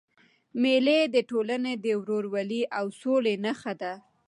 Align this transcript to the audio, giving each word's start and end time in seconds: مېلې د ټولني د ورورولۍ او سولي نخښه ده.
مېلې 0.61 0.99
د 1.15 1.15
ټولني 1.29 1.73
د 1.85 1.87
ورورولۍ 2.01 2.61
او 2.77 2.85
سولي 3.01 3.35
نخښه 3.43 3.73
ده. 3.81 3.93